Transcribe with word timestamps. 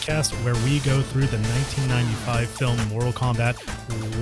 podcast 0.00 0.32
where 0.44 0.54
we 0.64 0.78
go 0.80 1.02
through 1.02 1.26
the 1.26 1.36
1995 1.36 2.48
film 2.48 2.88
Mortal 2.88 3.12
Kombat 3.12 3.56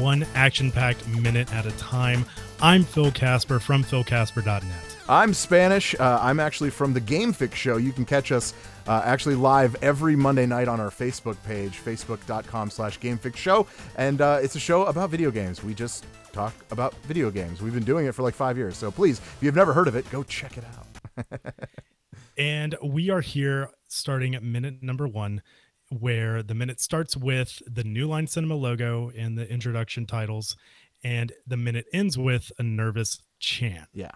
one 0.01 0.27
action 0.35 0.73
packed 0.73 1.07
minute 1.09 1.53
at 1.53 1.67
a 1.67 1.71
time. 1.73 2.25
I'm 2.61 2.83
Phil 2.83 3.13
Casper 3.13 3.59
from 3.61 3.85
philcasper.net. 3.85 4.97
I'm 5.09 5.33
Spanish. 5.33 5.95
Uh, 5.99 6.19
I'm 6.21 6.41
actually 6.41 6.71
from 6.71 6.93
the 6.93 7.01
Game 7.01 7.33
Fix 7.33 7.57
Show. 7.57 7.77
You 7.77 7.93
can 7.93 8.05
catch 8.05 8.33
us 8.33 8.55
uh, 8.87 9.03
actually 9.05 9.37
live 9.37 9.77
every 9.83 10.17
Monday 10.17 10.47
night 10.47 10.67
on 10.69 10.81
our 10.81 10.91
Facebook 10.91 11.37
page, 11.45 11.81
facebook.com 11.83 12.71
slash 12.71 12.99
GameFix 12.99 13.37
Show. 13.37 13.67
And 13.97 14.21
uh, 14.21 14.41
it's 14.43 14.57
a 14.57 14.61
show 14.61 14.87
about 14.87 15.11
video 15.11 15.31
games. 15.31 15.63
We 15.63 15.75
just 15.75 16.07
talk 16.33 16.55
about 16.71 16.95
video 17.05 17.31
games. 17.31 17.63
We've 17.63 17.75
been 17.75 17.85
doing 17.85 18.07
it 18.07 18.15
for 18.15 18.23
like 18.23 18.35
five 18.35 18.57
years. 18.57 18.77
So 18.77 18.91
please, 18.91 19.19
if 19.19 19.39
you've 19.41 19.57
never 19.57 19.73
heard 19.73 19.89
of 19.89 19.97
it, 19.97 20.11
go 20.11 20.23
check 20.23 20.57
it 20.57 20.65
out. 20.65 21.41
and 22.39 22.77
we 22.83 23.11
are 23.11 23.21
here 23.21 23.71
starting 23.89 24.35
at 24.35 24.43
minute 24.43 24.83
number 24.83 25.07
one, 25.09 25.43
where 25.91 26.43
the 26.43 26.55
minute 26.55 26.81
starts 26.81 27.17
with 27.17 27.63
the 27.67 27.85
New 27.85 28.09
Line 28.09 28.27
Cinema 28.27 28.55
logo 28.55 29.11
and 29.17 29.39
the 29.39 29.49
introduction 29.51 30.07
titles, 30.07 30.57
and 31.03 31.33
the 31.47 31.57
minute 31.57 31.87
ends 31.93 32.19
with 32.19 32.53
a 32.59 32.63
nervous 32.63 33.23
chant. 33.39 33.89
Yeah. 33.93 34.13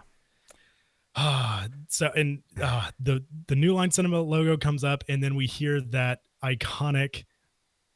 Ah, 1.15 1.67
so 1.89 2.09
and 2.15 2.41
uh, 2.61 2.89
the 2.99 3.23
the 3.47 3.55
New 3.55 3.73
Line 3.73 3.91
Cinema 3.91 4.21
logo 4.21 4.57
comes 4.57 4.83
up, 4.83 5.03
and 5.07 5.23
then 5.23 5.35
we 5.35 5.45
hear 5.45 5.79
that 5.81 6.21
iconic 6.43 7.25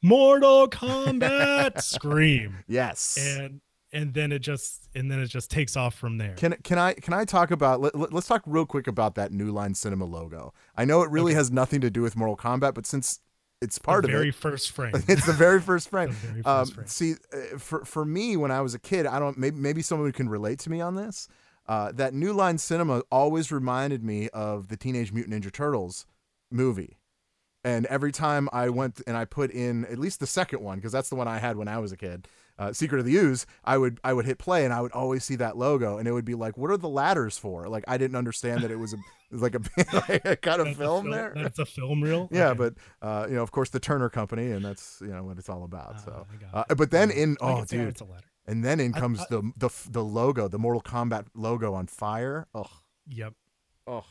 Mortal 0.01 0.67
Kombat 0.67 1.81
scream. 1.81 2.63
Yes. 2.67 3.17
And 3.19 3.61
and 3.91 4.13
then 4.13 4.31
it 4.31 4.39
just 4.39 4.87
and 4.95 5.09
then 5.09 5.19
it 5.19 5.27
just 5.27 5.49
takes 5.49 5.75
off 5.75 5.95
from 5.95 6.17
there. 6.17 6.35
Can 6.35 6.55
can 6.63 6.77
I 6.77 6.93
can 6.93 7.13
I 7.13 7.25
talk 7.25 7.51
about 7.51 7.81
let, 7.81 8.13
us 8.13 8.27
talk 8.27 8.43
real 8.45 8.65
quick 8.65 8.87
about 8.87 9.15
that 9.15 9.31
New 9.31 9.51
Line 9.51 9.73
Cinema 9.73 10.05
logo. 10.05 10.53
I 10.75 10.85
know 10.85 11.01
it 11.01 11.09
really 11.09 11.31
okay. 11.31 11.37
has 11.37 11.51
nothing 11.51 11.81
to 11.81 11.89
do 11.89 12.01
with 12.01 12.15
Mortal 12.15 12.37
Kombat, 12.37 12.73
but 12.73 12.85
since 12.85 13.19
it's 13.61 13.79
part 13.79 14.05
of 14.05 14.09
it. 14.09 14.11
the 14.11 14.17
of 14.17 14.19
very 14.19 14.29
it, 14.29 14.35
first 14.35 14.71
frame. 14.71 14.93
it's 15.07 15.25
the 15.25 15.33
very 15.33 15.61
first 15.61 15.89
frame. 15.89 16.11
very 16.11 16.41
first 16.41 16.47
um, 16.47 16.75
frame. 16.75 16.87
See, 16.87 17.13
uh, 17.33 17.57
for 17.57 17.85
for 17.85 18.05
me 18.05 18.37
when 18.37 18.51
I 18.51 18.61
was 18.61 18.73
a 18.73 18.79
kid, 18.79 19.05
I 19.05 19.19
don't 19.19 19.37
maybe 19.37 19.57
maybe 19.57 19.81
someone 19.81 20.11
can 20.11 20.29
relate 20.29 20.59
to 20.59 20.69
me 20.69 20.81
on 20.81 20.95
this. 20.95 21.27
Uh, 21.67 21.91
that 21.93 22.13
New 22.13 22.31
Line 22.31 22.57
Cinema 22.57 23.01
always 23.11 23.51
reminded 23.51 24.01
me 24.01 24.29
of 24.29 24.69
the 24.69 24.77
Teenage 24.77 25.11
Mutant 25.11 25.43
Ninja 25.43 25.51
Turtles 25.51 26.05
movie. 26.49 26.97
And 27.67 27.85
every 27.87 28.13
time 28.13 28.47
I 28.53 28.69
went 28.69 29.01
and 29.05 29.17
I 29.17 29.25
put 29.25 29.51
in 29.51 29.83
at 29.85 29.99
least 29.99 30.21
the 30.21 30.25
second 30.25 30.61
one, 30.61 30.77
because 30.77 30.93
that's 30.93 31.09
the 31.09 31.15
one 31.15 31.27
I 31.27 31.37
had 31.37 31.57
when 31.57 31.67
I 31.67 31.79
was 31.79 31.91
a 31.91 31.97
kid, 31.97 32.25
uh, 32.57 32.71
Secret 32.71 32.99
of 32.99 33.05
the 33.05 33.13
Ooze, 33.13 33.45
I 33.65 33.77
would 33.77 33.99
I 34.05 34.13
would 34.13 34.25
hit 34.25 34.37
play 34.37 34.63
and 34.63 34.73
I 34.73 34.79
would 34.79 34.93
always 34.93 35.25
see 35.25 35.35
that 35.35 35.57
logo 35.57 35.97
and 35.97 36.07
it 36.07 36.13
would 36.13 36.23
be 36.23 36.33
like, 36.33 36.57
what 36.57 36.71
are 36.71 36.77
the 36.77 36.87
ladders 36.87 37.37
for? 37.37 37.67
Like 37.67 37.83
I 37.85 37.97
didn't 37.97 38.15
understand 38.15 38.63
that 38.63 38.71
it 38.71 38.77
was 38.77 38.93
a 38.93 38.97
like 39.31 39.55
a, 39.55 39.59
like 40.09 40.23
a 40.23 40.37
kind 40.37 40.61
of 40.61 40.67
film, 40.67 40.77
film, 40.77 41.11
there. 41.11 41.33
That's 41.35 41.59
a 41.59 41.65
film 41.65 42.01
reel. 42.01 42.29
Yeah, 42.31 42.51
okay. 42.51 42.57
but 42.57 42.73
uh, 43.01 43.27
you 43.27 43.35
know, 43.35 43.43
of 43.43 43.51
course, 43.51 43.69
the 43.69 43.81
Turner 43.81 44.09
Company, 44.09 44.51
and 44.51 44.63
that's 44.63 44.99
you 45.01 45.09
know 45.09 45.25
what 45.25 45.37
it's 45.37 45.49
all 45.49 45.65
about. 45.65 45.95
Uh, 45.95 46.05
so, 46.05 46.27
uh, 46.53 46.63
but 46.73 46.89
then 46.89 47.11
in 47.11 47.35
oh 47.41 47.65
dude, 47.65 47.89
it's 47.89 47.99
a 47.99 48.05
ladder. 48.05 48.23
and 48.47 48.63
then 48.63 48.79
in 48.79 48.93
comes 48.93 49.19
I, 49.19 49.23
I, 49.23 49.27
the 49.29 49.51
the 49.57 49.69
the 49.89 50.03
logo, 50.05 50.47
the 50.47 50.57
Mortal 50.57 50.81
Kombat 50.81 51.25
logo 51.35 51.73
on 51.73 51.87
fire. 51.87 52.47
Ugh. 52.55 52.69
yep. 53.09 53.33
Oh. 53.85 54.05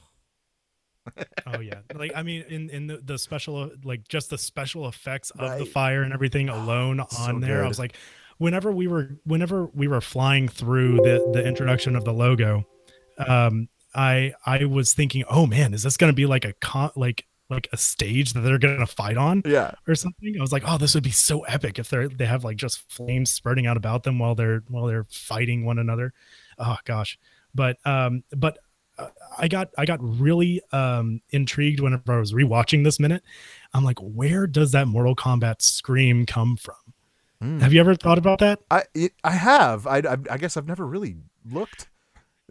Oh 1.46 1.60
yeah, 1.60 1.80
like 1.94 2.12
I 2.14 2.22
mean, 2.22 2.44
in 2.48 2.70
in 2.70 2.86
the, 2.86 2.98
the 2.98 3.18
special, 3.18 3.70
like 3.84 4.06
just 4.08 4.30
the 4.30 4.38
special 4.38 4.88
effects 4.88 5.30
of 5.30 5.40
right. 5.48 5.58
the 5.58 5.66
fire 5.66 6.02
and 6.02 6.12
everything 6.12 6.48
alone 6.48 7.04
so 7.08 7.22
on 7.22 7.40
there, 7.40 7.58
good. 7.58 7.64
I 7.64 7.68
was 7.68 7.78
like, 7.78 7.96
whenever 8.38 8.72
we 8.72 8.86
were 8.86 9.16
whenever 9.24 9.66
we 9.66 9.88
were 9.88 10.00
flying 10.00 10.48
through 10.48 10.96
the 10.96 11.30
the 11.32 11.44
introduction 11.44 11.96
of 11.96 12.04
the 12.04 12.12
logo, 12.12 12.64
um, 13.26 13.68
I 13.94 14.34
I 14.44 14.64
was 14.64 14.94
thinking, 14.94 15.24
oh 15.28 15.46
man, 15.46 15.74
is 15.74 15.82
this 15.82 15.96
gonna 15.96 16.12
be 16.12 16.26
like 16.26 16.44
a 16.44 16.52
con 16.54 16.90
like 16.96 17.26
like 17.48 17.68
a 17.72 17.76
stage 17.76 18.32
that 18.32 18.40
they're 18.40 18.58
gonna 18.58 18.86
fight 18.86 19.16
on? 19.16 19.42
Yeah, 19.44 19.72
or 19.86 19.94
something. 19.94 20.34
I 20.38 20.40
was 20.40 20.52
like, 20.52 20.64
oh, 20.66 20.78
this 20.78 20.94
would 20.94 21.04
be 21.04 21.10
so 21.10 21.40
epic 21.42 21.78
if 21.78 21.88
they're 21.88 22.08
they 22.08 22.26
have 22.26 22.44
like 22.44 22.56
just 22.56 22.90
flames 22.90 23.30
spurting 23.30 23.66
out 23.66 23.76
about 23.76 24.02
them 24.02 24.18
while 24.18 24.34
they're 24.34 24.62
while 24.68 24.86
they're 24.86 25.06
fighting 25.10 25.64
one 25.64 25.78
another. 25.78 26.12
Oh 26.58 26.76
gosh, 26.84 27.18
but 27.54 27.78
um, 27.84 28.22
but 28.36 28.58
uh, 28.58 28.60
I 29.38 29.48
got 29.48 29.70
I 29.76 29.84
got 29.84 29.98
really 30.00 30.62
um 30.72 31.20
intrigued 31.30 31.80
whenever 31.80 32.14
I 32.14 32.18
was 32.18 32.32
rewatching 32.32 32.84
this 32.84 32.98
minute. 32.98 33.22
I'm 33.74 33.84
like, 33.84 33.98
where 33.98 34.46
does 34.46 34.72
that 34.72 34.88
Mortal 34.88 35.14
Kombat 35.14 35.62
scream 35.62 36.26
come 36.26 36.56
from? 36.56 36.74
Mm. 37.42 37.60
Have 37.60 37.72
you 37.72 37.80
ever 37.80 37.94
thought 37.94 38.18
about 38.18 38.38
that? 38.38 38.60
I 38.70 38.84
it, 38.94 39.12
I 39.22 39.32
have. 39.32 39.86
I, 39.86 39.98
I, 39.98 40.16
I 40.30 40.38
guess 40.38 40.56
I've 40.56 40.66
never 40.66 40.86
really 40.86 41.16
looked. 41.50 41.88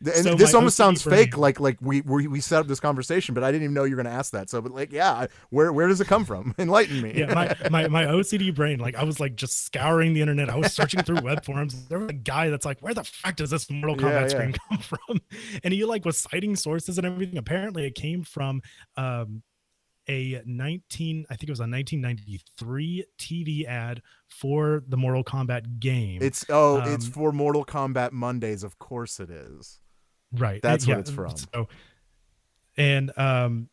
And 0.03 0.13
So 0.25 0.35
this 0.35 0.53
almost 0.53 0.73
OCD 0.73 0.77
sounds 0.77 1.03
brain- 1.03 1.17
fake, 1.25 1.37
like 1.37 1.59
like 1.61 1.77
we, 1.81 2.01
we 2.01 2.27
we 2.27 2.41
set 2.41 2.59
up 2.59 2.67
this 2.67 2.81
conversation, 2.81 3.33
but 3.33 3.45
I 3.45 3.51
didn't 3.51 3.63
even 3.63 3.73
know 3.73 3.85
you 3.85 3.95
were 3.95 4.03
going 4.03 4.11
to 4.13 4.17
ask 4.19 4.33
that. 4.33 4.49
So, 4.49 4.61
but 4.61 4.73
like, 4.73 4.91
yeah, 4.91 5.27
where 5.51 5.71
where 5.71 5.87
does 5.87 6.01
it 6.01 6.07
come 6.07 6.25
from? 6.25 6.53
Enlighten 6.59 7.01
me. 7.01 7.13
yeah, 7.15 7.33
my, 7.33 7.55
my 7.71 7.87
my 7.87 8.03
OCD 8.03 8.53
brain, 8.53 8.77
like 8.79 8.95
I 8.95 9.05
was 9.05 9.21
like 9.21 9.37
just 9.37 9.65
scouring 9.65 10.13
the 10.13 10.19
internet. 10.19 10.49
I 10.49 10.57
was 10.57 10.73
searching 10.73 11.01
through 11.01 11.21
web 11.21 11.45
forums. 11.45 11.85
There 11.87 11.99
was 11.99 12.09
a 12.09 12.13
guy 12.13 12.49
that's 12.49 12.65
like, 12.65 12.81
where 12.81 12.93
the 12.93 13.05
fuck 13.05 13.37
does 13.37 13.51
this 13.51 13.69
Mortal 13.71 13.95
Yeah, 13.95 14.11
Kombat 14.11 14.21
yeah. 14.23 14.27
screen 14.27 14.55
come 14.69 14.77
from? 14.79 15.21
And 15.63 15.73
he 15.73 15.85
like 15.85 16.03
was 16.03 16.17
citing 16.17 16.57
sources 16.57 16.97
and 16.97 17.07
everything. 17.07 17.37
Apparently, 17.37 17.85
it 17.85 17.95
came 17.95 18.23
from 18.23 18.61
um 18.97 19.43
a 20.07 20.39
19 20.45 21.25
i 21.31 21.35
think 21.35 21.49
it 21.49 21.51
was 21.51 21.59
a 21.59 21.63
1993 21.65 23.05
tv 23.17 23.65
ad 23.65 24.01
for 24.27 24.83
the 24.87 24.95
mortal 24.97 25.23
kombat 25.23 25.79
game 25.79 26.21
It's 26.21 26.45
oh, 26.49 26.77
it's 26.93 27.05
Um, 27.07 27.11
for 27.11 27.31
Mortal 27.31 27.65
Kombat 27.65 28.11
Mondays. 28.11 28.63
Of 28.63 28.77
course, 28.77 29.19
it 29.19 29.29
is. 29.31 29.79
Right. 30.33 30.61
That's 30.61 30.87
what 30.87 30.99
it's 30.99 31.11
from. 31.11 31.35
so 31.35 31.67
and 32.77 33.11
um 33.17 33.69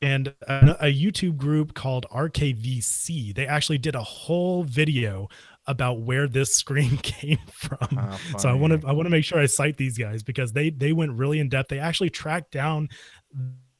and 0.00 0.28
a, 0.42 0.86
a 0.86 0.94
youtube 0.94 1.36
group 1.36 1.74
called 1.74 2.06
rkvc 2.12 3.34
they 3.34 3.46
actually 3.46 3.78
did 3.78 3.96
a 3.96 4.02
whole 4.02 4.62
video 4.62 5.28
about 5.66 6.00
where 6.00 6.26
this 6.28 6.54
screen 6.62 6.96
came 6.98 7.38
from. 7.50 7.78
Ah, 7.96 8.20
so 8.38 8.48
i 8.48 8.52
want 8.52 8.80
to 8.80 8.88
i 8.88 8.92
want 8.92 9.06
to 9.06 9.10
make 9.10 9.24
sure 9.24 9.38
i 9.38 9.46
cite 9.46 9.76
these 9.76 9.96
guys 9.98 10.22
because 10.22 10.52
they 10.52 10.70
they 10.70 10.92
went 10.92 11.12
really 11.12 11.38
in 11.38 11.48
depth. 11.48 11.68
They 11.68 11.78
actually 11.78 12.10
tracked 12.10 12.50
down 12.50 12.88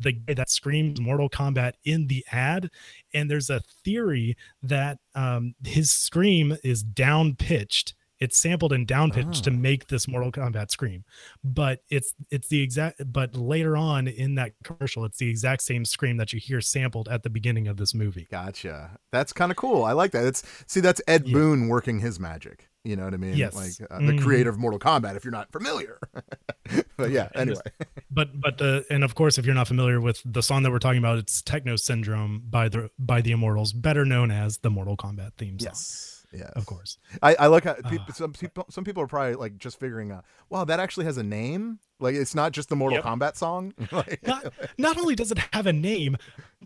the 0.01 0.13
guy 0.13 0.35
that 0.35 0.51
screams 0.51 1.01
mortal 1.01 1.29
kombat 1.29 1.73
in 1.85 2.07
the 2.07 2.25
ad. 2.31 2.71
And 3.15 3.29
there's 3.31 3.51
a 3.51 3.61
theory 3.85 4.37
that 4.63 4.99
um 5.15 5.55
his 5.65 5.91
scream 5.91 6.57
is 6.63 6.83
down 6.83 7.35
pitched 7.35 7.95
it's 8.21 8.37
sampled 8.37 8.73
and 8.73 8.87
down 8.87 9.11
pitched 9.11 9.45
to 9.45 9.51
Oh. 9.51 9.55
make 9.55 9.89
this 9.89 10.09
mortal 10.09 10.33
kombat 10.33 10.71
scream 10.71 11.05
but 11.45 11.81
it's 11.91 12.15
it's 12.31 12.49
the 12.49 12.61
exact 12.63 13.01
but 13.13 13.35
later 13.37 13.77
on 13.77 14.09
in 14.09 14.35
that 14.37 14.53
commercial 14.65 15.05
it's 15.05 15.19
the 15.19 15.29
exact 15.31 15.63
same 15.63 15.85
scream 15.85 16.17
that 16.17 16.33
you 16.33 16.41
hear 16.41 16.61
sampled 16.61 17.09
at 17.09 17.23
the 17.23 17.31
beginning 17.31 17.69
of 17.69 17.77
this 17.77 17.95
movie 17.95 18.27
Gotcha. 18.31 18.99
That's 19.13 19.33
kind 19.33 19.51
of 19.51 19.57
cool. 19.57 19.85
I 19.85 19.93
like 19.93 20.11
that. 20.13 20.25
It's 20.27 20.43
see, 20.67 20.81
that's 20.81 21.01
Ed 21.09 21.27
Yeah. 21.27 21.33
Boon 21.33 21.69
working 21.69 22.01
his 22.01 22.21
magic. 22.21 22.69
You 22.85 22.95
know 22.97 23.05
what 23.05 23.15
I 23.15 23.17
mean? 23.17 23.37
Yes. 23.37 23.55
Like 23.55 23.91
uh, 23.91 23.99
the 23.99 24.13
Mhm. 24.13 24.23
creator 24.23 24.51
of 24.51 24.59
Mortal 24.59 24.79
Kombat. 24.79 25.17
If 25.17 25.25
you're 25.25 25.33
not 25.33 25.51
familiar, 25.51 25.99
but 26.97 27.11
yeah. 27.11 27.29
Anyway, 27.35 27.61
but 28.11 28.41
but 28.41 28.59
the 28.59 28.85
and 28.91 29.03
of 29.05 29.15
course 29.15 29.39
if 29.39 29.47
you're 29.47 29.55
not 29.55 29.69
familiar 29.69 30.01
with 30.01 30.23
the 30.25 30.43
song 30.43 30.63
that 30.63 30.71
we're 30.71 30.79
talking 30.79 30.99
about 30.99 31.19
it's 31.19 31.43
techno 31.43 31.77
syndrome 31.77 32.43
by 32.49 32.69
the 32.69 32.91
by 32.99 33.21
the 33.21 33.33
immortals 33.33 33.73
better 33.73 34.05
known 34.05 34.31
as 34.31 34.59
the 34.59 34.71
mortal 34.71 34.97
kombat 34.97 35.33
theme 35.39 35.59
song 35.59 35.69
yes, 35.71 36.18
yes, 36.33 36.51
of 36.57 36.67
course 36.67 36.99
I, 37.23 37.35
I 37.35 37.47
like 37.47 37.65
how 37.65 37.75
people, 37.75 38.07
Ah. 38.09 38.13
some 38.13 38.33
people 38.33 38.67
some 38.71 38.85
people 38.85 39.03
are 39.03 39.07
probably 39.07 39.35
like 39.35 39.59
just 39.59 39.79
figuring 39.81 40.11
out. 40.11 40.25
Wow, 40.51 40.65
that 40.65 40.81
actually 40.81 41.07
has 41.07 41.17
a 41.17 41.23
name. 41.23 41.79
Like 42.01 42.15
it's 42.15 42.35
not 42.35 42.53
just 42.53 42.69
the 42.69 42.77
Mortal 42.77 42.99
Yep. 42.99 43.05
Kombat 43.05 43.37
song. 43.37 43.75
like, 43.93 44.21
not, 44.27 44.53
not 44.79 44.99
only 44.99 45.15
does 45.15 45.33
it 45.33 45.39
have 45.53 45.67
a 45.67 45.73
name 45.73 46.17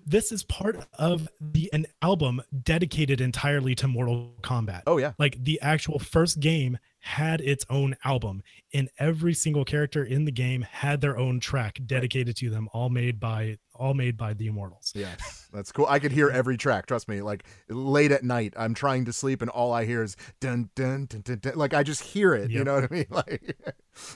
this 0.05 0.32
is 0.32 0.43
part 0.43 0.85
of 0.99 1.29
the 1.41 1.70
an 1.73 1.87
album 2.03 2.43
dedicated 2.64 3.20
entirely 3.20 3.73
to 3.76 3.87
mortal 3.87 4.32
kombat 4.43 4.82
oh 4.88 4.99
yeah, 4.99 5.12
like 5.19 5.43
the 5.44 5.61
actual 5.61 5.99
first 6.00 6.41
game 6.41 6.76
had 7.03 7.41
its 7.41 7.65
own 7.69 7.97
album 8.05 8.43
and 8.73 8.89
every 8.99 9.35
single 9.35 9.65
character 9.65 10.05
in 10.05 10.25
the 10.25 10.33
game 10.33 10.63
had 10.63 11.01
their 11.01 11.19
own 11.19 11.41
track 11.41 11.79
dedicated 11.85 12.37
to 12.37 12.49
them 12.49 12.69
all 12.73 12.89
made 12.89 13.21
by 13.21 13.59
all 13.75 13.95
made 13.95 14.17
by 14.17 14.33
the 14.35 14.47
immortals 14.47 14.93
yes, 14.95 15.49
that's 15.53 15.71
cool. 15.71 15.87
I 15.89 15.99
could 15.99 16.13
hear 16.13 16.31
every 16.31 16.57
track. 16.57 16.87
Trust 16.87 17.09
me. 17.09 17.21
Like 17.21 17.45
late 17.69 18.11
at 18.11 18.23
night, 18.25 18.55
I'm 18.57 18.75
trying 18.75 19.05
to 19.05 19.13
sleep, 19.13 19.43
and 19.43 19.51
all 19.51 19.73
I 19.73 19.85
hear 19.85 20.03
is 20.03 20.17
dun 20.41 20.71
dun 20.75 21.07
dun 21.07 21.21
dun. 21.23 21.39
dun. 21.39 21.55
Like 21.57 21.75
I 21.75 21.83
just 21.83 22.03
hear 22.03 22.35
it. 22.35 22.51
You 22.51 22.65
know 22.65 22.75
what 22.75 22.85
I 22.85 22.89
mean? 22.95 23.07
Like, 23.13 23.59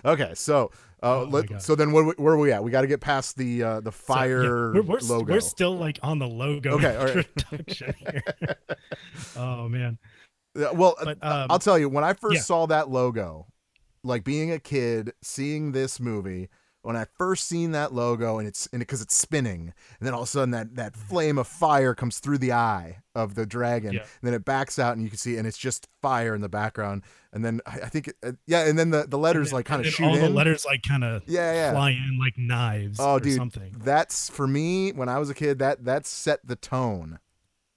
okay, 0.05 0.33
so 0.35 0.71
uh, 1.03 1.21
Oh 1.21 1.29
let, 1.31 1.63
so 1.63 1.75
then 1.75 1.93
what, 1.93 2.19
where 2.19 2.35
are 2.35 2.39
we 2.39 2.51
at? 2.51 2.65
We 2.65 2.71
got 2.71 2.81
to 2.81 2.87
get 2.87 3.01
past 3.01 3.37
the 3.37 3.63
uh, 3.63 3.81
the 3.81 3.93
So, 3.93 4.15
yeah, 4.15 4.17
fire 4.17 4.73
we're, 4.73 4.83
we're, 4.83 4.99
logo. 5.01 5.33
we're 5.35 5.41
still 5.41 5.77
like 5.77 5.99
on 6.03 6.19
the 6.19 6.27
logo 6.27 6.77
Okay, 6.77 6.97
all 6.97 7.05
right. 7.05 8.57
oh 9.37 9.69
man 9.69 9.99
Yeah, 9.99 10.36
well, 10.75 10.97
but 11.03 11.19
uh, 11.23 11.27
um, 11.45 11.47
I'll 11.51 11.59
tell 11.59 11.79
you, 11.79 11.89
when 11.89 12.05
I 12.05 12.13
first 12.13 12.37
yeah. 12.37 12.43
saw 12.43 12.67
that 12.67 12.89
logo, 12.91 13.47
like 14.03 14.25
being 14.25 14.51
a 14.53 14.59
kid, 14.59 15.13
seeing 15.23 15.73
this 15.73 15.99
movie, 16.01 16.49
when 16.83 16.97
I 16.97 17.07
first 17.19 17.49
seen 17.49 17.73
that 17.73 17.93
logo 17.93 18.39
and 18.39 18.47
it's 18.47 18.69
because 18.69 19.03
it's 19.03 19.15
spinning, 19.17 19.73
and 19.99 20.07
then 20.07 20.15
all 20.15 20.23
of 20.23 20.29
a 20.29 20.31
sudden 20.31 20.53
that 20.53 20.77
that 20.77 20.95
flame 20.95 21.37
of 21.37 21.49
fire 21.49 21.95
comes 21.95 22.21
through 22.21 22.39
the 22.39 22.53
eye 22.53 22.99
of 23.15 23.35
the 23.35 23.45
dragon, 23.45 23.95
Yeah. 23.95 24.01
and 24.01 24.09
then 24.23 24.35
it 24.35 24.45
backs 24.45 24.79
out 24.79 24.95
and 24.95 25.03
you 25.03 25.09
can 25.09 25.19
see, 25.19 25.37
and 25.37 25.49
it's 25.49 25.59
just 25.59 25.89
fire 26.01 26.33
in 26.35 26.43
the 26.43 26.49
background, 26.49 27.03
and 27.33 27.45
then 27.45 27.61
I, 27.67 27.81
I 27.81 27.89
think, 27.89 28.07
it, 28.09 28.17
uh, 28.23 28.33
yeah, 28.47 28.67
and 28.69 28.79
then 28.79 28.91
the 28.91 29.05
the 29.09 29.19
letters 29.19 29.53
like 29.53 29.67
kind 29.67 29.85
of 29.85 29.93
shoot 29.93 30.05
all 30.07 30.15
in. 30.15 30.21
the 30.21 30.29
letters 30.31 30.65
like 30.65 30.83
kind 30.85 31.03
of 31.03 31.25
yeah, 31.27 31.53
yeah. 31.53 31.73
fly 31.73 31.91
in 31.91 32.19
like 32.21 32.39
knives 32.39 32.99
Oh, 33.01 33.15
or 33.15 33.21
dude, 33.21 33.35
something. 33.37 33.75
that's 33.83 34.31
for 34.31 34.47
me 34.47 34.93
when 34.93 35.09
I 35.09 35.19
was 35.19 35.29
a 35.29 35.35
kid. 35.35 35.59
That 35.59 35.85
that 35.87 36.07
set 36.07 36.47
the 36.47 36.55
tone 36.57 37.19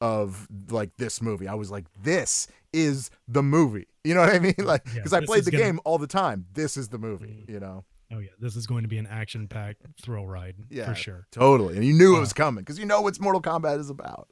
of 0.02 0.48
like 0.70 0.96
this 0.98 1.20
movie. 1.22 1.48
I 1.48 1.56
was 1.56 1.72
like, 1.72 1.86
this 2.02 2.48
is 2.74 3.10
the 3.28 3.44
movie. 3.44 3.88
You 4.04 4.16
know 4.16 4.22
what 4.22 4.34
I 4.36 4.40
mean? 4.40 4.54
Like, 4.60 4.84
Yeah, 4.88 4.94
because 4.96 5.14
I 5.14 5.26
played 5.26 5.46
the 5.46 5.52
gonna- 5.52 5.64
game 5.64 5.80
all 5.86 5.98
the 5.98 6.08
time. 6.08 6.46
This 6.54 6.78
is 6.78 6.90
the 6.90 6.98
movie. 6.98 7.44
Mhm. 7.46 7.50
You 7.50 7.60
know, 7.60 7.86
Oh 8.12 8.18
yeah, 8.20 8.30
this 8.40 8.56
is 8.56 8.66
going 8.66 8.82
to 8.84 8.88
be 8.90 8.98
an 8.98 9.06
action-packed 9.06 9.84
thrill 10.02 10.26
ride 10.26 10.56
Yeah. 10.70 10.86
for 10.88 10.96
sure. 10.96 11.28
totally. 11.32 11.76
And 11.76 11.86
you 11.86 11.94
knew 11.94 12.16
it 12.16 12.18
Uh, 12.18 12.22
was 12.22 12.34
coming 12.34 12.64
because 12.64 12.80
you 12.80 12.86
know 12.86 13.02
what 13.02 13.20
Mortal 13.20 13.42
Kombat 13.42 13.80
is 13.80 13.90
about. 13.92 14.30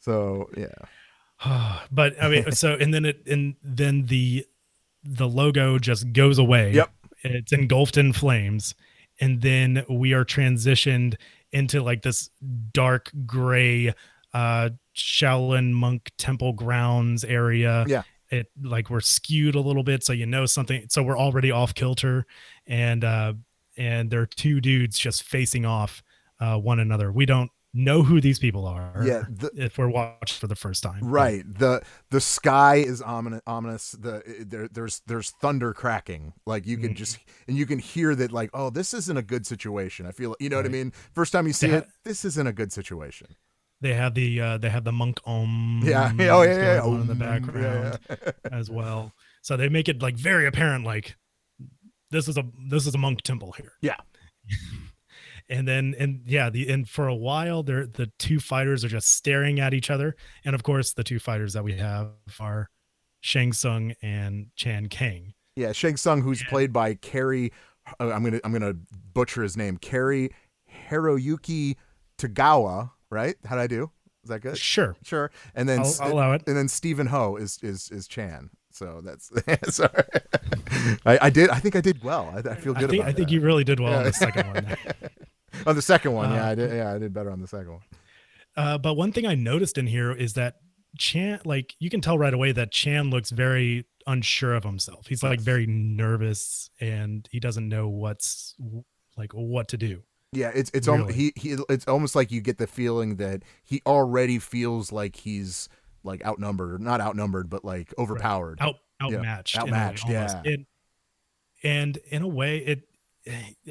So 0.00 0.50
yeah, 0.56 0.74
but 1.92 2.20
I 2.22 2.28
mean, 2.28 2.50
so 2.52 2.74
and 2.74 2.92
then 2.92 3.04
it 3.04 3.26
and 3.26 3.54
then 3.62 4.06
the 4.06 4.46
the 5.04 5.28
logo 5.28 5.78
just 5.78 6.12
goes 6.12 6.38
away. 6.38 6.72
Yep. 6.74 6.92
It's 7.22 7.52
engulfed 7.52 7.96
in 7.96 8.12
flames, 8.12 8.74
and 9.20 9.42
then 9.42 9.84
we 9.88 10.12
are 10.12 10.24
transitioned 10.24 11.16
into 11.52 11.82
like 11.82 12.02
this 12.02 12.30
dark 12.72 13.10
gray 13.26 13.94
uh 14.34 14.70
Shaolin 14.96 15.72
monk 15.72 16.10
temple 16.18 16.52
grounds 16.52 17.24
area. 17.24 17.84
Yeah. 17.88 18.02
It 18.30 18.48
like 18.62 18.90
we're 18.90 19.00
skewed 19.00 19.54
a 19.54 19.60
little 19.60 19.82
bit, 19.82 20.04
so 20.04 20.12
you 20.12 20.26
know 20.26 20.44
something. 20.44 20.84
So 20.90 21.02
we're 21.02 21.18
already 21.18 21.50
off 21.50 21.74
kilter, 21.74 22.26
and 22.66 23.02
uh 23.04 23.32
and 23.78 24.10
there 24.10 24.20
are 24.20 24.26
two 24.26 24.60
dudes 24.60 24.98
just 24.98 25.22
facing 25.22 25.64
off 25.64 26.02
uh 26.40 26.56
one 26.58 26.78
another. 26.80 27.10
We 27.10 27.24
don't 27.24 27.50
know 27.74 28.02
who 28.02 28.20
these 28.20 28.38
people 28.38 28.66
are. 28.66 29.02
yeah. 29.04 29.22
The, 29.30 29.50
If 29.56 29.78
we're 29.78 29.88
watched 29.88 30.38
for 30.38 30.46
the 30.46 30.56
first 30.56 30.82
time. 30.82 31.00
right. 31.02 31.42
The 31.58 31.80
the 32.10 32.20
sky 32.20 32.76
is 32.76 33.00
ominous. 33.00 33.40
Ominous. 33.46 33.92
The 33.92 34.22
there 34.46 34.68
there's 34.68 35.00
there's 35.06 35.30
thunder 35.40 35.72
cracking. 35.72 36.34
Like 36.44 36.66
you 36.66 36.76
can 36.76 36.92
Mhm. 36.92 36.96
just 36.96 37.18
and 37.46 37.56
you 37.56 37.64
can 37.64 37.78
hear 37.78 38.14
that. 38.14 38.30
Like 38.30 38.50
oh, 38.52 38.68
this 38.68 38.92
isn't 38.92 39.16
a 39.16 39.22
good 39.22 39.46
situation. 39.46 40.04
I 40.04 40.12
feel 40.12 40.36
you 40.38 40.50
know 40.50 40.56
what 40.56 40.66
I 40.66 40.70
mean. 40.70 40.92
First 41.14 41.32
time 41.32 41.46
you 41.46 41.54
see 41.54 41.68
They 41.68 41.76
it, 41.78 41.86
this 42.04 42.26
isn't 42.26 42.46
a 42.46 42.52
good 42.52 42.72
situation. 42.74 43.28
They 43.80 43.94
have 43.94 44.14
the 44.14 44.40
uh, 44.40 44.58
they 44.58 44.70
have 44.70 44.84
the 44.84 44.92
monk 44.92 45.20
om 45.24 45.82
Yeah. 45.84 46.12
Oh 46.20 46.42
yeah. 46.42 46.74
Yeah. 46.74 46.82
on 46.82 47.00
in 47.02 47.06
the 47.06 47.12
Om, 47.12 47.20
yeah, 47.20 47.38
background 47.38 47.98
yeah. 48.10 48.16
as 48.50 48.70
well. 48.70 49.12
So 49.42 49.56
they 49.56 49.68
make 49.68 49.88
it 49.88 50.02
like 50.02 50.16
very 50.16 50.46
apparent 50.46 50.84
like 50.84 51.16
this 52.10 52.26
is 52.28 52.36
a 52.36 52.44
this 52.68 52.86
is 52.86 52.94
a 52.94 52.98
monk 52.98 53.22
temple 53.22 53.52
here. 53.52 53.72
Yeah. 53.80 53.96
and 55.48 55.66
then 55.68 55.94
and 55.98 56.22
yeah, 56.26 56.50
the 56.50 56.68
and 56.70 56.88
for 56.88 57.06
a 57.08 57.14
while 57.14 57.62
they're 57.62 57.86
the 57.86 58.10
two 58.18 58.40
fighters 58.40 58.84
are 58.84 58.88
just 58.88 59.10
staring 59.14 59.60
at 59.60 59.72
each 59.74 59.90
other. 59.90 60.16
And 60.44 60.54
of 60.54 60.62
course 60.62 60.92
the 60.94 61.04
two 61.04 61.18
fighters 61.18 61.52
that 61.52 61.64
we 61.64 61.74
have 61.74 62.10
are 62.40 62.70
Shang 63.20 63.52
Tsung 63.52 63.94
and 64.02 64.48
Chan 64.56 64.88
Kang. 64.88 65.34
Yeah, 65.56 65.72
Shang 65.72 65.96
Tsung, 65.96 66.22
who's 66.22 66.40
Yeah. 66.42 66.48
played 66.48 66.72
by 66.72 66.94
Cary. 66.94 67.52
uh, 68.00 68.10
I'm 68.10 68.24
gonna 68.24 68.40
I'm 68.44 68.52
gonna 68.52 68.74
butcher 69.14 69.42
his 69.42 69.56
name. 69.56 69.76
Cary 69.76 70.30
Hiroyuki 70.90 71.76
Tagawa. 72.18 72.90
Right? 73.10 73.36
How 73.44 73.56
would 73.56 73.62
I 73.62 73.66
do? 73.66 73.90
Is 74.24 74.30
that 74.30 74.40
good? 74.40 74.58
Sure. 74.58 74.96
Sure. 75.04 75.30
And 75.54 75.68
then 75.68 75.80
I'll, 75.80 75.94
I'll 76.00 76.12
allow 76.12 76.32
it. 76.32 76.42
and 76.46 76.56
then 76.56 76.68
Steven 76.68 77.06
Ho 77.08 77.36
is 77.36 77.58
is 77.62 77.90
is 77.90 78.06
Chan. 78.08 78.50
So 78.70 79.00
that's 79.02 79.30
sorry. 79.74 80.04
I, 81.06 81.18
I 81.22 81.30
did. 81.30 81.50
I 81.50 81.58
think 81.58 81.74
I 81.76 81.80
did 81.80 82.04
well. 82.04 82.32
I, 82.34 82.50
I 82.50 82.54
feel 82.54 82.76
I 82.76 82.80
good 82.80 82.90
think 82.90 83.02
about 83.02 83.08
I 83.08 83.12
think 83.12 83.28
that. 83.28 83.34
you 83.34 83.40
really 83.40 83.64
did 83.64 83.80
well 83.80 83.94
on 83.94 84.04
the 84.04 84.12
second 84.12 84.46
one. 84.52 84.76
on 85.66 85.74
the 85.74 85.82
second 85.82 86.12
one. 86.12 86.30
yeah, 86.32 86.46
Uh, 86.46 86.50
I 86.50 86.54
did. 86.54 86.72
Yeah, 86.72 86.92
I 86.92 86.98
did 86.98 87.12
better 87.12 87.30
on 87.30 87.40
the 87.40 87.48
second 87.48 87.72
one. 87.72 87.80
Uh, 88.56 88.78
but 88.78 88.94
one 88.94 89.12
thing 89.12 89.26
I 89.26 89.34
noticed 89.34 89.78
in 89.78 89.86
here 89.86 90.12
is 90.12 90.34
that 90.34 90.56
Chan, 90.98 91.40
like 91.44 91.74
you 91.78 91.90
can 91.90 92.00
tell 92.00 92.18
right 92.18 92.34
away 92.34 92.52
that 92.52 92.70
Chan 92.72 93.10
looks 93.10 93.30
very 93.30 93.86
unsure 94.06 94.54
of 94.54 94.64
himself. 94.64 95.06
He's 95.06 95.22
like 95.22 95.40
very 95.40 95.66
nervous 95.66 96.70
and 96.80 97.28
he 97.30 97.40
doesn't 97.40 97.68
know 97.68 97.88
what's 97.88 98.54
like 99.16 99.32
what 99.32 99.68
to 99.68 99.76
do. 99.76 100.02
Yeah, 100.32 100.50
it's 100.54 100.70
it's 100.74 100.86
almost 100.88 101.10
Really? 101.10 101.32
he, 101.36 101.50
he 101.54 101.56
it's 101.70 101.88
almost 101.88 102.14
like 102.14 102.30
you 102.30 102.40
get 102.40 102.58
the 102.58 102.66
feeling 102.66 103.16
that 103.16 103.42
he 103.64 103.80
already 103.86 104.38
feels 104.38 104.92
like 104.92 105.16
he's 105.16 105.68
like 106.04 106.24
outnumbered, 106.24 106.74
or 106.74 106.78
not 106.78 107.00
outnumbered, 107.00 107.48
but 107.48 107.64
like 107.64 107.94
overpowered. 107.98 108.58
Out 108.60 108.76
Yeah, 109.00 109.06
outmatched. 109.06 109.56
way, 109.56 109.62
outmatched, 109.62 110.08
yeah. 110.08 110.42
It, 110.44 110.60
and 111.62 111.96
in 112.10 112.22
a 112.22 112.28
way, 112.28 112.58
it. 112.58 112.88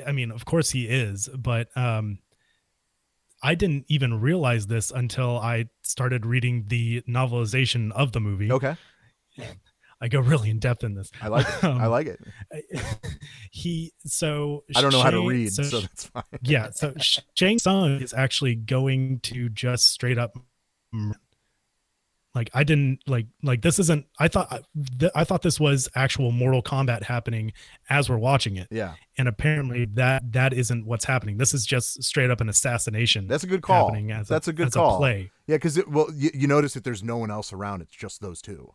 I 0.05 0.11
mean, 0.11 0.31
of 0.31 0.45
course 0.45 0.71
he 0.71 0.87
is, 0.87 1.29
but 1.35 1.75
um, 1.75 2.19
I 3.41 3.55
didn't 3.55 3.85
even 3.87 4.19
realize 4.19 4.67
this 4.67 4.91
until 4.91 5.37
I 5.37 5.69
started 5.83 6.25
reading 6.25 6.65
the 6.67 7.01
novelization 7.07 7.91
of 7.91 8.11
the 8.11 8.19
movie. 8.19 8.51
Okay, 8.51 8.75
I 9.99 10.07
go 10.09 10.19
really 10.19 10.49
in 10.49 10.59
depth 10.59 10.83
in 10.83 10.93
this. 10.93 11.11
I 11.21 11.27
like 11.27 11.47
it. 11.47 11.63
I 11.63 11.85
Um, 11.85 11.91
like 11.91 12.07
it. 12.07 12.19
he 13.51 13.93
so 14.05 14.63
I 14.75 14.81
don't 14.81 14.91
know 14.91 15.01
how 15.01 15.09
to 15.11 15.27
read, 15.27 15.51
so, 15.51 15.63
so 15.63 15.79
that's 15.81 16.05
fine. 16.05 16.23
yeah 16.43 16.69
so 16.71 16.93
Sh- 16.99 17.19
Shang 17.33 17.57
Tsung 17.59 18.01
is 18.01 18.13
actually 18.13 18.55
going 18.55 19.19
to 19.21 19.49
just 19.49 19.87
straight 19.87 20.17
up 20.19 20.37
like 22.35 22.49
I 22.53 22.63
didn't 22.63 22.99
like 23.07 23.25
like 23.41 23.61
this 23.63 23.79
isn't 23.79 24.05
I 24.19 24.27
thought 24.27 24.47
I, 24.51 24.59
th- 24.99 25.11
I 25.15 25.23
thought 25.23 25.41
this 25.41 25.59
was 25.59 25.89
actual 25.95 26.31
Mortal 26.31 26.61
Kombat 26.61 27.03
happening 27.03 27.51
as 27.89 28.09
we're 28.09 28.17
watching 28.17 28.57
it 28.57 28.67
Yeah, 28.69 28.93
and 29.17 29.27
apparently 29.27 29.85
that 29.93 30.31
that 30.33 30.53
isn't 30.53 30.85
what's 30.85 31.05
happening 31.05 31.37
this 31.37 31.53
is 31.55 31.65
just 31.65 32.03
straight 32.03 32.29
up 32.29 32.39
an 32.41 32.49
assassination 32.49 33.27
that's 33.27 33.43
a 33.43 33.47
good 33.47 33.61
call. 33.63 33.87
happening 33.87 34.11
as 34.11 34.27
That's 34.27 34.47
a 34.47 34.53
good 34.53 34.67
as 34.67 34.73
call. 34.75 34.97
play 34.97 35.31
Yeah, 35.47 35.55
because 35.55 35.83
well, 35.87 36.07
you, 36.13 36.29
you 36.33 36.47
notice 36.47 36.73
that 36.75 36.83
there's 36.83 37.01
no 37.03 37.17
one 37.17 37.31
else 37.31 37.51
around. 37.53 37.81
It's 37.81 37.95
just 37.95 38.21
those 38.21 38.41
two. 38.41 38.73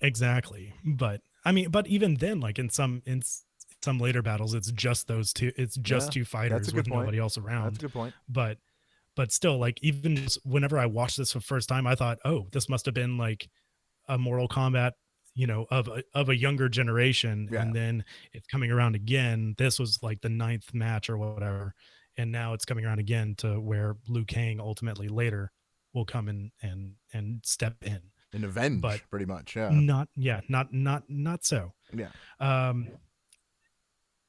Exactly 0.00 0.74
but 0.84 1.20
I 1.44 1.52
mean 1.52 1.70
but 1.70 1.86
even 1.86 2.14
then 2.16 2.40
like 2.40 2.58
in 2.58 2.68
some 2.70 3.02
in 3.06 3.22
some 3.82 3.98
later 3.98 4.22
battles 4.22 4.54
it's 4.54 4.70
just 4.72 5.06
those 5.08 5.32
two 5.32 5.52
it's 5.56 5.76
just 5.76 6.08
Yeah, 6.08 6.22
two 6.22 6.24
fighters 6.24 6.72
with 6.72 6.86
point. 6.88 7.00
nobody 7.02 7.18
else 7.18 7.38
around 7.38 7.64
That's 7.74 7.78
a 7.78 7.80
good 7.82 7.92
point. 7.92 8.14
but 8.28 8.58
but 9.16 9.30
still 9.32 9.58
like 9.58 9.78
even 9.82 10.16
just 10.16 10.38
whenever 10.44 10.78
i 10.78 10.86
watched 10.86 11.16
this 11.18 11.32
for 11.32 11.38
the 11.38 11.44
first 11.44 11.68
time 11.68 11.86
i 11.86 11.94
thought 11.94 12.18
oh 12.24 12.46
this 12.52 12.68
must 12.68 12.86
have 12.86 12.94
been 12.94 13.16
like 13.18 13.48
a 14.08 14.18
mortal 14.18 14.48
kombat 14.48 14.92
you 15.34 15.46
know 15.46 15.66
of 15.70 15.88
a, 15.88 16.02
of 16.14 16.28
a 16.28 16.36
younger 16.36 16.68
generation 16.68 17.48
Yeah. 17.50 17.62
and 17.62 17.74
then 17.74 18.04
it's 18.32 18.46
coming 18.46 18.70
around 18.70 18.94
again 18.94 19.54
this 19.58 19.78
was 19.78 19.98
like 20.02 20.20
the 20.20 20.28
ninth 20.28 20.72
match 20.74 21.08
or 21.10 21.18
whatever 21.18 21.74
and 22.16 22.30
now 22.30 22.52
it's 22.54 22.64
coming 22.64 22.84
around 22.84 23.00
again 23.00 23.34
to 23.38 23.60
where 23.60 23.96
Liu 24.08 24.24
Kang 24.24 24.60
ultimately 24.60 25.08
later 25.08 25.50
will 25.92 26.04
come 26.04 26.28
in 26.28 26.52
and 26.62 26.92
and 27.12 27.40
step 27.44 27.74
in 27.82 28.00
An 28.34 28.44
avenge, 28.44 28.80
But- 28.82 29.00
pretty 29.10 29.26
much. 29.26 29.56
Yeah, 29.56 29.70
not 29.72 30.08
yeah 30.16 30.40
not 30.48 30.72
not 30.74 31.04
not 31.08 31.44
so 31.44 31.72
yeah. 31.94 32.08
um 32.40 32.88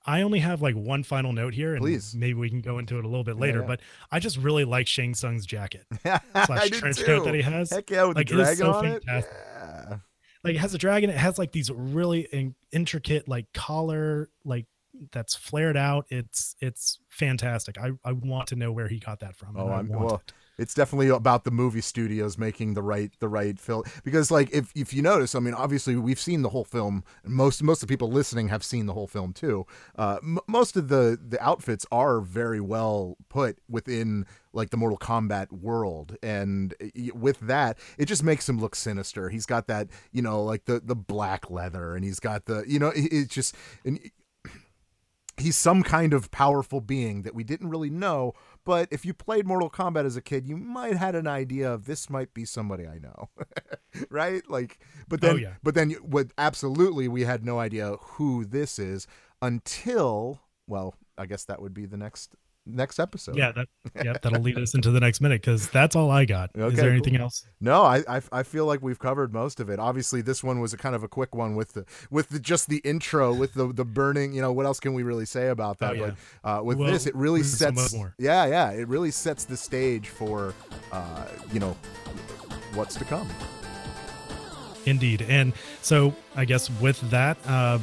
I 0.08 0.22
only 0.22 0.38
have 0.40 0.62
like 0.62 0.76
one 0.76 1.02
final 1.04 1.34
note 1.34 1.56
here, 1.56 1.74
and 1.74 1.82
Please. 1.82 2.14
maybe 2.14 2.36
we 2.36 2.48
can 2.50 2.62
go 2.62 2.78
into 2.78 3.00
it 3.00 3.06
a 3.06 3.08
little 3.08 3.24
bit 3.24 3.38
later. 3.38 3.62
yeah. 3.62 3.66
But 3.66 3.80
I 4.12 4.20
just 4.20 4.38
really 4.38 4.64
like 4.64 4.86
Shang 4.86 5.16
Tsung's 5.16 5.48
jacket 5.48 5.84
slash 6.04 6.70
trench 6.70 7.04
coat 7.04 7.26
that 7.26 7.34
he 7.34 7.42
has. 7.42 7.72
Heck 7.72 7.90
yeah, 7.90 8.04
with 8.04 8.16
Like, 8.18 8.28
the 8.28 8.36
dragon 8.36 8.56
so 8.58 8.72
on 8.74 8.86
it. 8.86 9.04
Yeah. 9.08 9.98
Like 10.44 10.54
it 10.56 10.60
has 10.60 10.76
a 10.76 10.78
dragon. 10.78 11.10
It 11.10 11.18
has 11.18 11.40
like 11.40 11.54
these 11.54 11.72
really 11.72 12.28
in- 12.32 12.54
intricate 12.72 13.28
like 13.28 13.52
collar 13.54 14.30
like 14.44 14.68
that's 15.12 15.34
flared 15.36 15.76
out. 15.76 16.06
It's 16.10 16.56
it's 16.62 17.00
fantastic. 17.10 17.80
I 17.80 17.94
I 18.04 18.12
want 18.12 18.50
to 18.50 18.56
know 18.56 18.72
where 18.72 18.88
he 18.88 19.00
got 19.00 19.22
that 19.22 19.36
from. 19.36 19.58
Oh, 19.58 19.70
I 19.70 19.80
I'm 19.80 19.88
well. 19.90 20.18
it. 20.18 20.34
It's 20.58 20.74
definitely 20.74 21.10
about 21.10 21.44
the 21.44 21.52
movie 21.52 21.82
studios 21.82 22.38
making 22.38 22.74
the 22.74 22.82
right 22.82 23.12
the 23.20 23.28
right 23.28 23.60
film 23.60 23.84
because 24.04 24.32
like 24.32 24.50
if 24.54 24.72
if 24.76 24.94
you 24.94 25.02
notice, 25.02 25.36
I 25.36 25.40
mean, 25.40 25.54
obviously 25.54 25.96
we've 25.96 26.20
seen 26.20 26.42
the 26.42 26.50
whole 26.50 26.64
film. 26.64 27.04
Most 27.26 27.62
most 27.64 27.82
of 27.84 27.88
the 27.88 27.94
people 27.94 28.10
listening 28.10 28.48
have 28.50 28.64
seen 28.64 28.86
the 28.86 28.94
whole 28.94 29.08
film 29.08 29.34
too. 29.34 29.66
Uh, 29.98 30.18
m- 30.24 30.40
most 30.48 30.78
of 30.78 30.88
the 30.88 31.20
the 31.22 31.42
outfits 31.44 31.86
are 31.92 32.22
very 32.22 32.62
well 32.62 33.18
put 33.30 33.60
within 33.70 34.26
like 34.54 34.70
the 34.70 34.78
Mortal 34.78 34.98
Kombat 34.98 35.52
world, 35.52 36.16
and 36.24 36.74
with 37.14 37.40
that, 37.42 37.78
it 37.98 38.06
just 38.06 38.24
makes 38.24 38.48
him 38.48 38.58
look 38.58 38.76
sinister. 38.76 39.30
He's 39.30 39.46
got 39.46 39.68
that 39.68 39.90
you 40.12 40.22
know 40.22 40.42
like 40.44 40.66
the 40.66 40.80
the 40.80 40.96
black 40.96 41.50
leather, 41.52 41.96
and 41.96 42.06
he's 42.06 42.20
got 42.20 42.46
the 42.46 42.64
you 42.68 42.80
know 42.80 42.90
it- 42.90 43.12
it's 43.12 43.34
just 43.34 43.56
and 43.84 44.00
he's 45.38 45.58
some 45.58 45.84
kind 45.84 46.14
of 46.14 46.32
powerful 46.32 46.80
being 46.80 47.24
that 47.24 47.36
we 47.36 47.44
didn't 47.44 47.70
really 47.70 47.90
know. 47.90 48.34
But 48.66 48.88
if 48.92 49.06
you 49.06 49.14
played 49.14 49.46
Mortal 49.46 49.70
Kombat 49.70 50.06
as 50.06 50.18
a 50.18 50.22
kid, 50.22 50.48
you 50.48 50.58
might 50.58 50.98
had 50.98 51.16
an 51.16 51.28
idea 51.28 51.72
of 51.72 51.86
this 51.86 52.10
might 52.10 52.34
be 52.34 52.46
somebody 52.46 52.88
I 52.88 52.98
know, 52.98 53.30
right? 54.10 54.42
Like, 54.50 54.80
but 55.08 55.24
oh, 55.24 55.28
then, 55.28 55.36
Oh, 55.36 55.38
yeah. 55.40 55.54
but 55.64 55.76
then, 55.76 55.92
what? 56.02 56.28
Absolutely, 56.38 57.08
we 57.08 57.22
had 57.22 57.46
no 57.46 57.60
idea 57.60 57.96
who 58.02 58.44
this 58.44 58.80
is 58.80 59.06
until, 59.42 60.42
well, 60.68 60.96
I 61.18 61.28
guess 61.28 61.46
that 61.46 61.62
would 61.62 61.74
be 61.74 61.86
the 61.86 61.98
next 61.98 62.36
next 62.66 63.00
episode. 63.00 63.36
Yeah, 63.38 63.52
that 63.54 63.68
yeah, 64.06 64.14
that'll 64.22 64.42
lead 64.42 64.58
us 64.58 64.74
into 64.76 64.92
the 64.92 65.00
next 65.00 65.22
minute 65.22 65.42
because 65.42 65.70
that's 65.70 65.96
all 65.96 66.12
I 66.12 66.26
got. 66.26 66.52
Is 66.56 66.62
Okay, 66.64 66.76
there 66.76 66.92
anything 66.92 67.14
cool. 67.16 67.24
else? 67.24 67.46
No, 67.62 67.84
I, 67.84 68.04
I 68.08 68.22
I 68.32 68.44
feel 68.44 68.66
like 68.66 68.82
we've 68.82 69.00
covered 69.00 69.34
most 69.34 69.60
of 69.60 69.70
it. 69.70 69.80
Obviously, 69.80 70.22
this 70.22 70.44
one 70.44 70.60
was 70.60 70.74
a 70.74 70.78
kind 70.78 70.96
of 70.96 71.04
a 71.04 71.08
quick 71.08 71.36
one 71.36 71.56
with 71.56 71.74
the 71.74 71.86
with 72.10 72.30
the, 72.30 72.40
just 72.40 72.68
the 72.70 72.78
intro 72.84 73.34
with 73.34 73.54
the 73.54 73.72
the 73.74 73.86
burning. 73.86 74.34
You 74.34 74.42
know, 74.42 74.52
what 74.52 74.66
else 74.66 74.80
can 74.80 74.94
we 74.94 75.04
really 75.04 75.26
say 75.26 75.50
about 75.50 75.80
that? 75.80 75.92
Oh, 75.92 75.94
yeah. 75.94 76.12
But 76.44 76.50
uh, 76.60 76.64
with 76.64 76.78
Well, 76.78 76.92
this, 76.92 77.06
it 77.08 77.16
really 77.16 77.42
there's 77.42 77.58
so 77.58 77.72
much 77.72 77.78
sets. 77.78 77.94
more. 77.96 78.16
Yeah, 78.20 78.46
yeah, 78.46 78.72
it 78.72 78.88
really 78.88 79.12
sets 79.12 79.46
the 79.46 79.58
stage 79.58 80.10
for, 80.10 80.54
uh, 80.92 81.26
you 81.54 81.60
know, 81.60 81.76
what's 82.74 82.96
to 82.96 83.06
come. 83.06 83.28
Indeed. 84.86 85.24
And 85.28 85.54
so 85.82 86.14
I 86.36 86.46
guess 86.46 86.70
with 86.80 87.00
that, 87.10 87.38
uh, 87.48 87.80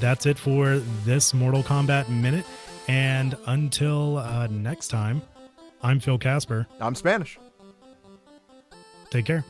that's 0.00 0.26
it 0.26 0.38
for 0.38 0.78
this 1.04 1.32
Mortal 1.32 1.62
Kombat 1.62 2.08
minute. 2.08 2.44
And 2.88 3.36
until 3.46 4.16
uh, 4.16 4.46
next 4.48 4.88
time, 4.88 5.22
I'm 5.82 6.00
Phil 6.00 6.18
Casper. 6.18 6.66
I'm 6.80 6.94
Spanish. 6.94 7.38
Take 9.10 9.26
care. 9.26 9.44